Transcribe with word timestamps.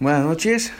Buenas 0.00 0.24
noches, 0.24 0.72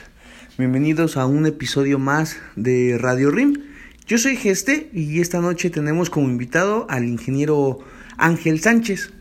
bienvenidos 0.58 1.16
a 1.16 1.24
un 1.24 1.46
episodio 1.46 2.00
más 2.00 2.36
de 2.56 2.98
Radio 2.98 3.30
RIM. 3.30 3.62
Yo 4.08 4.18
soy 4.18 4.36
Geste 4.36 4.90
y 4.92 5.20
esta 5.20 5.40
noche 5.40 5.70
tenemos 5.70 6.10
como 6.10 6.28
invitado 6.28 6.84
al 6.90 7.04
ingeniero 7.04 7.78
Ángel 8.16 8.60
Sánchez. 8.60 9.12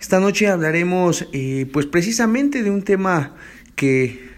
Esta 0.00 0.18
noche 0.18 0.48
hablaremos 0.48 1.28
eh, 1.34 1.68
pues 1.74 1.84
precisamente 1.84 2.62
de 2.62 2.70
un 2.70 2.84
tema 2.84 3.34
que 3.76 4.30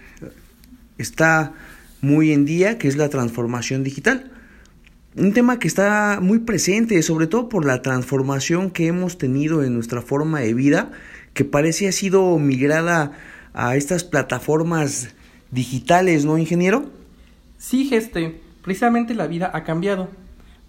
está 0.97 1.53
muy 2.01 2.33
en 2.33 2.43
día, 2.43 2.77
que 2.77 2.89
es 2.89 2.97
la 2.97 3.07
transformación 3.07 3.85
digital. 3.85 4.29
Un 5.15 5.31
tema 5.31 5.57
que 5.57 5.69
está 5.69 6.19
muy 6.21 6.39
presente, 6.39 7.01
sobre 7.01 7.27
todo 7.27 7.47
por 7.47 7.63
la 7.63 7.81
transformación 7.81 8.71
que 8.71 8.87
hemos 8.87 9.17
tenido 9.17 9.63
en 9.63 9.73
nuestra 9.73 10.01
forma 10.01 10.41
de 10.41 10.53
vida, 10.53 10.91
que 11.33 11.45
parece 11.45 11.87
ha 11.87 11.93
sido 11.93 12.37
migrada 12.39 13.13
a 13.57 13.75
estas 13.75 14.03
plataformas 14.03 15.15
digitales, 15.49 16.25
¿no, 16.25 16.37
ingeniero? 16.37 16.85
Sí, 17.57 17.85
Geste, 17.85 18.39
precisamente 18.61 19.15
la 19.15 19.25
vida 19.25 19.49
ha 19.51 19.63
cambiado. 19.63 20.09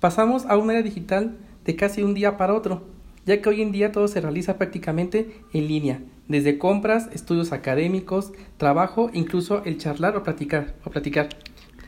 Pasamos 0.00 0.46
a 0.46 0.56
una 0.56 0.72
era 0.72 0.82
digital 0.82 1.36
de 1.66 1.76
casi 1.76 2.02
un 2.02 2.14
día 2.14 2.38
para 2.38 2.54
otro, 2.54 2.86
ya 3.26 3.42
que 3.42 3.48
hoy 3.50 3.60
en 3.60 3.72
día 3.72 3.92
todo 3.92 4.08
se 4.08 4.22
realiza 4.22 4.56
prácticamente 4.56 5.42
en 5.52 5.68
línea, 5.68 6.00
desde 6.28 6.56
compras, 6.56 7.10
estudios 7.12 7.52
académicos, 7.52 8.32
trabajo, 8.56 9.10
incluso 9.12 9.62
el 9.66 9.76
charlar 9.76 10.16
o 10.16 10.22
platicar. 10.22 10.74
O 10.82 10.90
platicar. 10.90 11.28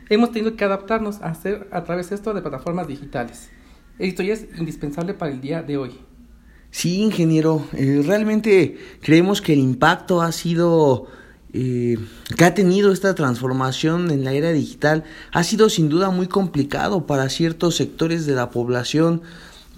Hemos 0.09 0.31
tenido 0.31 0.55
que 0.55 0.65
adaptarnos 0.65 1.19
a 1.23 1.29
hacer 1.29 1.67
a 1.71 1.83
través 1.83 2.11
de 2.11 2.15
esto 2.15 2.35
de 2.35 2.43
plataformas 2.43 2.87
digitales. 2.87 3.49
Esto 3.97 4.21
ya 4.21 4.35
es 4.35 4.45
indispensable 4.55 5.15
para 5.15 5.31
el 5.31 5.41
día 5.41 5.63
de 5.63 5.77
hoy. 5.77 6.10
Sí, 6.71 7.01
ingeniero, 7.01 7.65
eh, 7.73 8.01
realmente 8.05 8.77
creemos 9.01 9.41
que 9.41 9.53
el 9.53 9.59
impacto 9.59 10.21
ha 10.21 10.31
sido 10.31 11.07
eh, 11.53 11.97
que 12.37 12.45
ha 12.45 12.53
tenido 12.53 12.93
esta 12.93 13.13
transformación 13.13 14.09
en 14.09 14.23
la 14.23 14.31
era 14.31 14.53
digital 14.53 15.03
ha 15.33 15.43
sido 15.43 15.69
sin 15.69 15.89
duda 15.89 16.09
muy 16.09 16.27
complicado 16.27 17.05
para 17.05 17.27
ciertos 17.27 17.75
sectores 17.75 18.25
de 18.25 18.35
la 18.35 18.51
población, 18.51 19.21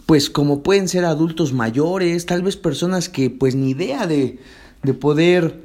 pues 0.06 0.30
como 0.30 0.62
pueden 0.62 0.88
ser 0.88 1.04
adultos 1.04 1.52
mayores, 1.52 2.28
tal 2.28 2.44
vez 2.44 2.58
personas 2.58 3.10
que 3.10 3.32
pues 3.32 3.56
ni 3.56 3.72
idea 3.72 4.06
de, 4.06 4.40
de 4.84 4.94
poder 4.94 5.64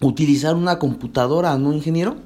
utilizar 0.00 0.54
una 0.54 0.78
computadora, 0.78 1.58
¿no, 1.58 1.74
ingeniero? 1.74 2.16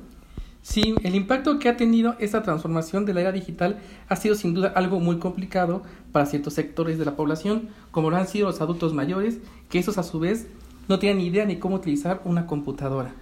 Sí, 0.63 0.95
el 1.03 1.15
impacto 1.15 1.59
que 1.59 1.69
ha 1.69 1.77
tenido 1.77 2.17
esta 2.19 2.43
transformación 2.43 3.07
de 3.07 3.15
la 3.15 3.23
era 3.23 3.33
digital 3.33 3.79
ha 4.09 4.17
sido 4.17 4.35
sin 4.35 4.53
duda 4.53 4.73
algo 4.75 5.01
muy 5.01 5.19
complicado 5.19 5.83
para 6.13 6.27
ciertos 6.27 6.55
sectores 6.55 6.99
de 6.99 7.05
la 7.07 7.17
población, 7.17 7.71
como 7.91 8.11
lo 8.11 8.17
han 8.17 8.29
sido 8.29 8.49
los 8.49 8.61
adultos 8.61 8.93
mayores, 8.93 9.39
que 9.71 9.79
esos 9.79 9.97
a 9.97 10.03
su 10.03 10.21
vez 10.21 10.49
no 10.89 10.99
tienen 10.99 11.19
ni 11.19 11.27
idea 11.27 11.47
ni 11.47 11.57
cómo 11.57 11.77
utilizar 11.77 12.21
una 12.25 12.47
computadora. 12.47 13.15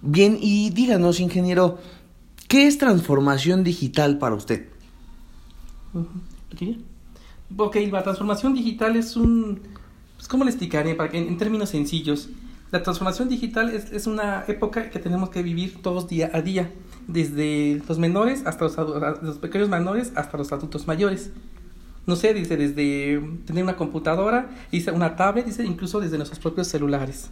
Bien, 0.00 0.38
y 0.40 0.70
díganos, 0.70 1.20
ingeniero, 1.20 1.78
¿qué 2.48 2.66
es 2.66 2.78
transformación 2.78 3.62
digital 3.62 4.18
para 4.18 4.34
usted? 4.34 4.68
Ok, 7.56 7.76
la 7.90 8.02
transformación 8.02 8.54
digital 8.54 8.96
es 8.96 9.14
un... 9.14 9.60
Pues, 10.16 10.26
¿Cómo 10.26 10.44
le 10.44 10.50
explicaré? 10.50 10.94
Para 10.94 11.10
que, 11.10 11.18
en 11.18 11.36
términos 11.36 11.68
sencillos, 11.68 12.30
la 12.72 12.82
transformación 12.82 13.28
digital 13.28 13.68
es, 13.68 13.92
es, 13.92 14.06
una 14.06 14.44
época 14.48 14.88
que 14.90 14.98
tenemos 14.98 15.28
que 15.28 15.42
vivir 15.42 15.82
todos 15.82 16.08
día 16.08 16.30
a 16.32 16.40
día, 16.40 16.70
desde 17.06 17.82
los 17.86 17.98
menores 17.98 18.42
hasta 18.46 18.64
los, 18.64 18.76
los 19.22 19.38
pequeños 19.38 19.68
menores 19.68 20.12
hasta 20.16 20.38
los 20.38 20.50
adultos 20.52 20.86
mayores. 20.86 21.30
No 22.06 22.16
sé, 22.16 22.32
dice, 22.34 22.56
desde 22.56 23.20
tener 23.46 23.62
una 23.62 23.76
computadora, 23.76 24.50
dice 24.72 24.90
una 24.90 25.16
tablet, 25.16 25.44
dice 25.44 25.64
incluso 25.64 26.00
desde 26.00 26.16
nuestros 26.16 26.40
propios 26.40 26.66
celulares. 26.66 27.28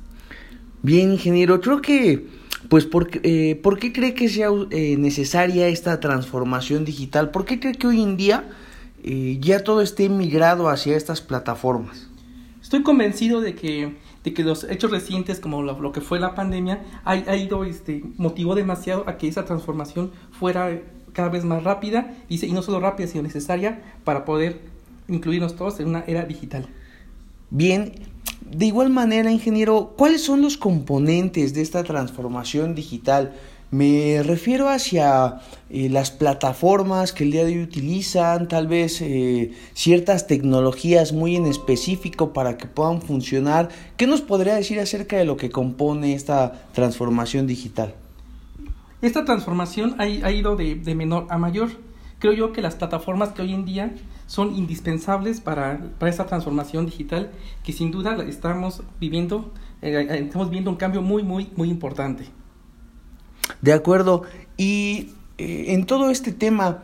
Bien, 0.82 1.10
ingeniero, 1.12 1.60
creo 1.60 1.80
que, 1.80 2.28
pues, 2.68 2.84
¿por, 2.84 3.08
eh, 3.22 3.58
¿por 3.62 3.78
qué 3.78 3.92
cree 3.92 4.12
que 4.12 4.28
sea 4.28 4.50
eh, 4.70 4.96
necesaria 4.98 5.68
esta 5.68 6.00
transformación 6.00 6.84
digital? 6.84 7.30
¿Por 7.30 7.46
qué 7.46 7.58
cree 7.58 7.74
que 7.74 7.86
hoy 7.86 8.02
en 8.02 8.16
día 8.18 8.44
eh, 9.02 9.38
ya 9.40 9.64
todo 9.64 9.80
esté 9.80 10.10
migrado 10.10 10.68
hacia 10.68 10.96
estas 10.96 11.22
plataformas? 11.22 12.09
Estoy 12.70 12.84
convencido 12.84 13.40
de 13.40 13.56
que 13.56 13.96
de 14.22 14.32
que 14.32 14.44
los 14.44 14.62
hechos 14.62 14.92
recientes 14.92 15.40
como 15.40 15.60
lo, 15.60 15.90
que 15.90 16.00
fue 16.00 16.20
la 16.20 16.36
pandemia 16.36 16.84
ha, 17.04 17.14
ha, 17.14 17.36
ido 17.36 17.64
este 17.64 18.04
motivó 18.16 18.54
demasiado 18.54 19.02
a 19.08 19.18
que 19.18 19.26
esa 19.26 19.44
transformación 19.44 20.12
fuera 20.30 20.80
cada 21.12 21.30
vez 21.30 21.44
más 21.44 21.64
rápida 21.64 22.14
y, 22.28 22.46
y 22.46 22.52
no 22.52 22.62
solo 22.62 22.78
rápida 22.78 23.08
sino 23.08 23.24
necesaria 23.24 23.82
para 24.04 24.24
poder 24.24 24.60
incluirnos 25.08 25.56
todos 25.56 25.80
en 25.80 25.88
una 25.88 26.04
era 26.06 26.24
digital. 26.26 26.68
Bien, 27.50 27.90
de 28.48 28.66
igual 28.66 28.88
manera, 28.88 29.32
ingeniero, 29.32 29.94
¿cuáles 29.96 30.22
son 30.22 30.40
los 30.40 30.56
componentes 30.56 31.54
de 31.54 31.62
esta 31.62 31.82
transformación 31.82 32.76
digital? 32.76 33.34
Me 33.72 34.20
refiero 34.24 34.68
hacia 34.68 35.42
eh, 35.68 35.88
las 35.88 36.10
plataformas 36.10 37.12
que 37.12 37.22
el 37.22 37.30
día 37.30 37.44
de 37.44 37.52
hoy 37.52 37.62
utilizan, 37.62 38.48
tal 38.48 38.66
vez 38.66 39.00
eh, 39.00 39.52
ciertas 39.74 40.26
tecnologías 40.26 41.12
muy 41.12 41.36
en 41.36 41.46
específico 41.46 42.32
para 42.32 42.56
que 42.56 42.66
puedan 42.66 43.00
funcionar. 43.00 43.68
¿Qué 43.96 44.08
nos 44.08 44.22
podría 44.22 44.56
decir 44.56 44.80
acerca 44.80 45.18
de 45.18 45.24
lo 45.24 45.36
que 45.36 45.50
compone 45.50 46.14
esta 46.14 46.66
transformación 46.72 47.46
digital? 47.46 47.94
Esta 49.02 49.24
transformación 49.24 49.94
ha, 49.98 50.08
ido 50.08 50.56
de, 50.56 50.74
menor 50.96 51.28
a 51.30 51.38
mayor. 51.38 51.70
Creo 52.18 52.32
yo 52.32 52.52
que 52.52 52.62
las 52.62 52.74
plataformas 52.74 53.30
que 53.30 53.42
hoy 53.42 53.54
en 53.54 53.64
día 53.64 53.94
son 54.26 54.56
indispensables 54.56 55.40
para, 55.40 55.78
para 56.00 56.10
esta 56.10 56.26
transformación 56.26 56.86
digital, 56.86 57.30
que 57.62 57.72
sin 57.72 57.92
duda 57.92 58.16
estamos 58.24 58.82
viviendo, 58.98 59.52
eh, 59.80 60.24
estamos 60.26 60.50
viendo 60.50 60.70
un 60.70 60.76
cambio 60.76 61.02
muy, 61.02 61.22
muy, 61.22 61.50
muy 61.54 61.70
importante. 61.70 62.24
De 63.60 63.72
acuerdo. 63.72 64.22
Y 64.56 65.10
eh, 65.38 65.66
en 65.68 65.86
todo 65.86 66.10
este 66.10 66.32
tema, 66.32 66.82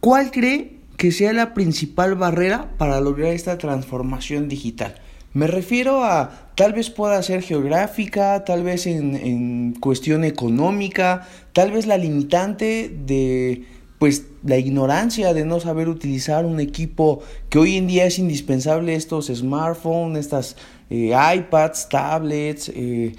¿cuál 0.00 0.30
cree 0.30 0.78
que 0.96 1.12
sea 1.12 1.32
la 1.32 1.54
principal 1.54 2.14
barrera 2.14 2.70
para 2.78 3.00
lograr 3.00 3.32
esta 3.32 3.58
transformación 3.58 4.48
digital? 4.48 4.94
Me 5.32 5.46
refiero 5.46 6.04
a 6.04 6.50
tal 6.56 6.72
vez 6.72 6.90
pueda 6.90 7.22
ser 7.22 7.42
geográfica, 7.42 8.44
tal 8.44 8.64
vez 8.64 8.86
en, 8.86 9.14
en 9.14 9.74
cuestión 9.74 10.24
económica, 10.24 11.28
tal 11.52 11.70
vez 11.70 11.86
la 11.86 11.96
limitante 11.96 12.88
de 13.06 13.64
pues 14.00 14.24
la 14.42 14.56
ignorancia 14.56 15.34
de 15.34 15.44
no 15.44 15.60
saber 15.60 15.90
utilizar 15.90 16.46
un 16.46 16.58
equipo 16.58 17.20
que 17.50 17.58
hoy 17.58 17.76
en 17.76 17.86
día 17.86 18.06
es 18.06 18.18
indispensable, 18.18 18.94
estos 18.94 19.26
smartphones, 19.26 20.20
estas 20.20 20.56
eh, 20.88 21.12
iPads, 21.36 21.90
tablets, 21.90 22.70
eh, 22.74 23.12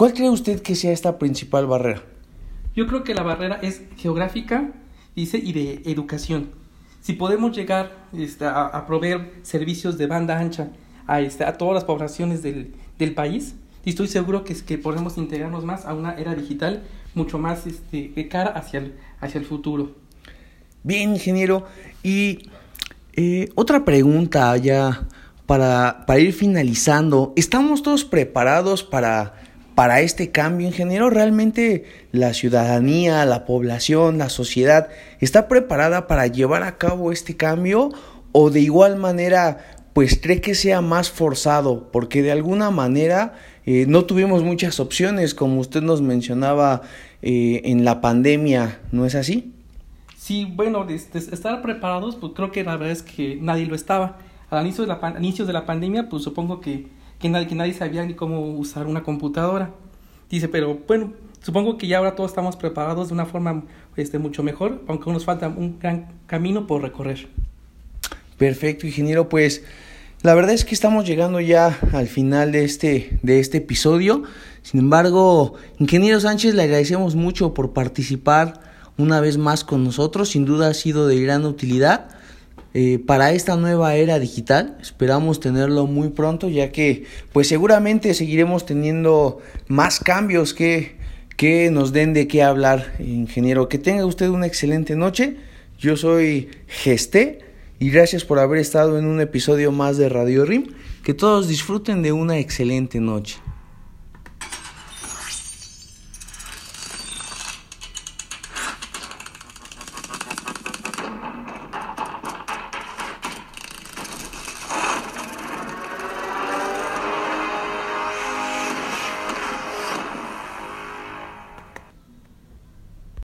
¿Cuál 0.00 0.14
cree 0.14 0.30
usted 0.30 0.62
que 0.62 0.76
sea 0.76 0.92
esta 0.92 1.18
principal 1.18 1.66
barrera? 1.66 2.02
Yo 2.74 2.86
creo 2.86 3.04
que 3.04 3.12
la 3.12 3.22
barrera 3.22 3.58
es 3.60 3.82
geográfica, 3.98 4.70
dice, 5.14 5.36
y 5.36 5.52
de 5.52 5.82
educación. 5.84 6.52
Si 7.02 7.12
podemos 7.12 7.54
llegar 7.54 8.06
este, 8.14 8.46
a, 8.46 8.64
a, 8.64 8.86
proveer 8.86 9.30
servicios 9.42 9.98
de 9.98 10.06
banda 10.06 10.38
ancha 10.38 10.70
a, 11.06 11.20
este, 11.20 11.44
a 11.44 11.58
todas 11.58 11.74
las 11.74 11.84
poblaciones 11.84 12.42
del, 12.42 12.72
del 12.98 13.12
país, 13.12 13.56
y 13.84 13.90
estoy 13.90 14.08
seguro 14.08 14.42
que, 14.42 14.54
es 14.54 14.62
que 14.62 14.78
podemos 14.78 15.18
integrarnos 15.18 15.66
más 15.66 15.84
a 15.84 15.92
una 15.92 16.14
era 16.14 16.34
digital 16.34 16.82
mucho 17.14 17.36
más 17.38 17.66
este, 17.66 18.10
de 18.16 18.26
cara 18.26 18.52
hacia 18.52 18.78
el, 18.78 18.94
hacia 19.20 19.38
el 19.38 19.44
futuro. 19.44 19.96
Bien, 20.82 21.10
ingeniero. 21.10 21.66
Y 22.02 22.48
eh, 23.16 23.50
otra 23.54 23.84
pregunta 23.84 24.56
ya 24.56 25.06
para, 25.44 26.06
para 26.06 26.20
ir 26.20 26.32
finalizando. 26.32 27.34
¿Estamos 27.36 27.82
todos 27.82 28.06
preparados 28.06 28.82
para 28.82 29.49
para 29.80 30.02
este 30.02 30.30
cambio, 30.30 30.66
ingeniero? 30.66 31.08
¿Realmente 31.08 31.86
la 32.12 32.34
ciudadanía, 32.34 33.24
la 33.24 33.46
población, 33.46 34.18
la 34.18 34.28
sociedad 34.28 34.90
está 35.20 35.48
preparada 35.48 36.06
para 36.06 36.26
llevar 36.26 36.64
a 36.64 36.76
cabo 36.76 37.12
este 37.12 37.34
cambio? 37.38 37.88
¿O 38.30 38.50
de 38.50 38.60
igual 38.60 38.98
manera, 38.98 39.64
pues 39.94 40.20
cree 40.22 40.42
que 40.42 40.54
sea 40.54 40.82
más 40.82 41.10
forzado? 41.10 41.90
Porque 41.92 42.20
de 42.20 42.30
alguna 42.30 42.70
manera 42.70 43.38
eh, 43.64 43.86
no 43.88 44.04
tuvimos 44.04 44.42
muchas 44.42 44.80
opciones, 44.80 45.34
como 45.34 45.58
usted 45.58 45.80
nos 45.80 46.02
mencionaba 46.02 46.82
eh, 47.22 47.62
en 47.64 47.82
la 47.86 48.02
pandemia, 48.02 48.80
¿no 48.92 49.06
es 49.06 49.14
así? 49.14 49.54
Sí, 50.14 50.44
bueno, 50.44 50.86
este, 50.90 51.16
estar 51.16 51.62
preparados, 51.62 52.16
pues 52.16 52.34
creo 52.36 52.52
que 52.52 52.64
la 52.64 52.76
verdad 52.76 52.90
es 52.90 53.02
que 53.02 53.38
nadie 53.40 53.64
lo 53.64 53.74
estaba. 53.74 54.18
Al 54.50 54.66
inicio 54.66 54.84
de 54.84 54.88
la, 54.88 55.14
inicios 55.18 55.46
de 55.46 55.54
la 55.54 55.64
pandemia, 55.64 56.10
pues 56.10 56.22
supongo 56.22 56.60
que 56.60 56.99
que 57.20 57.28
nadie, 57.28 57.46
que 57.46 57.54
nadie 57.54 57.74
sabía 57.74 58.04
ni 58.04 58.14
cómo 58.14 58.40
usar 58.40 58.86
una 58.86 59.02
computadora. 59.02 59.70
Dice, 60.28 60.48
pero 60.48 60.78
bueno, 60.88 61.12
supongo 61.40 61.76
que 61.76 61.86
ya 61.86 61.98
ahora 61.98 62.14
todos 62.14 62.30
estamos 62.30 62.56
preparados 62.56 63.08
de 63.08 63.14
una 63.14 63.26
forma 63.26 63.64
este, 63.96 64.18
mucho 64.18 64.42
mejor, 64.42 64.82
aunque 64.88 65.10
nos 65.12 65.24
falta 65.24 65.48
un 65.48 65.78
gran 65.78 66.08
camino 66.26 66.66
por 66.66 66.82
recorrer. 66.82 67.28
Perfecto, 68.38 68.86
ingeniero, 68.86 69.28
pues 69.28 69.62
la 70.22 70.34
verdad 70.34 70.52
es 70.52 70.64
que 70.64 70.74
estamos 70.74 71.06
llegando 71.06 71.40
ya 71.40 71.78
al 71.92 72.06
final 72.06 72.52
de 72.52 72.64
este, 72.64 73.18
de 73.22 73.40
este 73.40 73.58
episodio. 73.58 74.22
Sin 74.62 74.80
embargo, 74.80 75.54
ingeniero 75.78 76.20
Sánchez, 76.20 76.54
le 76.54 76.62
agradecemos 76.62 77.16
mucho 77.16 77.54
por 77.54 77.72
participar 77.72 78.60
una 78.96 79.20
vez 79.20 79.36
más 79.36 79.64
con 79.64 79.82
nosotros. 79.84 80.30
Sin 80.30 80.44
duda 80.44 80.68
ha 80.68 80.74
sido 80.74 81.06
de 81.06 81.20
gran 81.20 81.44
utilidad. 81.44 82.08
Eh, 82.72 83.00
para 83.04 83.32
esta 83.32 83.56
nueva 83.56 83.96
era 83.96 84.18
digital. 84.18 84.78
Esperamos 84.80 85.40
tenerlo 85.40 85.86
muy 85.86 86.10
pronto 86.10 86.48
ya 86.48 86.70
que 86.70 87.04
pues 87.32 87.48
seguramente 87.48 88.14
seguiremos 88.14 88.66
teniendo 88.66 89.40
más 89.68 89.98
cambios 89.98 90.54
que, 90.54 90.96
que 91.36 91.70
nos 91.70 91.92
den 91.92 92.12
de 92.14 92.28
qué 92.28 92.42
hablar, 92.42 92.94
ingeniero. 93.00 93.68
Que 93.68 93.78
tenga 93.78 94.06
usted 94.06 94.28
una 94.28 94.46
excelente 94.46 94.94
noche. 94.94 95.36
Yo 95.78 95.96
soy 95.96 96.48
Gesté 96.66 97.40
y 97.78 97.90
gracias 97.90 98.24
por 98.24 98.38
haber 98.38 98.58
estado 98.58 98.98
en 98.98 99.06
un 99.06 99.20
episodio 99.20 99.72
más 99.72 99.96
de 99.96 100.08
Radio 100.08 100.44
RIM. 100.44 100.66
Que 101.02 101.14
todos 101.14 101.48
disfruten 101.48 102.02
de 102.02 102.12
una 102.12 102.38
excelente 102.38 103.00
noche. 103.00 103.38